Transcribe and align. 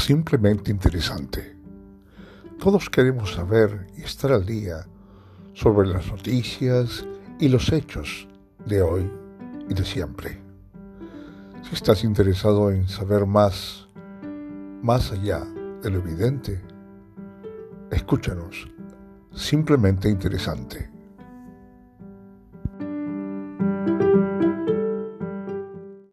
simplemente 0.00 0.70
interesante. 0.70 1.56
Todos 2.58 2.88
queremos 2.88 3.32
saber 3.32 3.88
y 3.96 4.02
estar 4.02 4.32
al 4.32 4.46
día 4.46 4.86
sobre 5.52 5.88
las 5.88 6.06
noticias 6.06 7.06
y 7.38 7.48
los 7.48 7.72
hechos 7.72 8.28
de 8.66 8.82
hoy 8.82 9.10
y 9.68 9.74
de 9.74 9.84
siempre. 9.84 10.40
Si 11.62 11.74
estás 11.74 12.04
interesado 12.04 12.70
en 12.70 12.88
saber 12.88 13.26
más, 13.26 13.88
más 14.82 15.12
allá 15.12 15.44
de 15.82 15.90
lo 15.90 15.98
evidente, 15.98 16.60
escúchanos, 17.90 18.68
simplemente 19.34 20.08
interesante. 20.08 20.91